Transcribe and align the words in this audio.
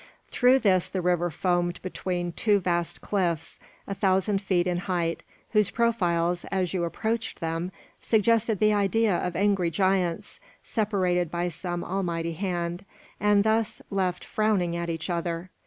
Through 0.31 0.57
this 0.65 0.89
the 0.89 0.99
river 0.99 1.29
foamed 1.29 1.79
between 1.83 2.31
two 2.31 2.59
vast 2.59 3.01
cliffs, 3.01 3.59
a 3.85 3.93
thousand 3.93 4.41
feet 4.41 4.65
in 4.65 4.77
height, 4.77 5.21
whose 5.51 5.69
profiles, 5.69 6.43
as 6.45 6.73
you 6.73 6.85
approached 6.85 7.39
them, 7.39 7.71
suggested 8.01 8.57
the 8.57 8.73
idea 8.73 9.15
of 9.15 9.35
angry 9.35 9.69
giants, 9.69 10.39
separated 10.63 11.29
by 11.29 11.49
some 11.49 11.83
almighty 11.83 12.33
hand, 12.33 12.83
and 13.19 13.43
thus 13.43 13.79
left 13.91 14.23
frowning 14.23 14.75
at 14.75 14.89
each 14.89 15.07
other. 15.07 15.51